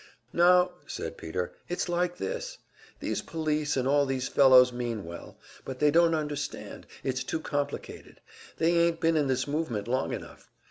[0.33, 2.57] "Now," said Peter, "it's like this.
[2.99, 8.19] These police and all these fellows mean well, but they don't understand; it's too complicated,
[8.57, 10.49] they ain't been in this movement long enough.